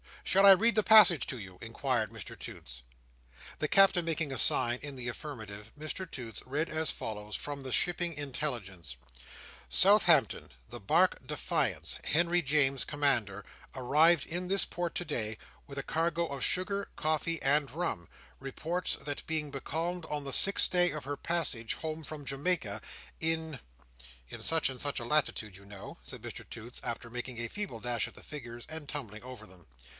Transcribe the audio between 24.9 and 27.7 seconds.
a latitude, you know," said Mr Toots, after making a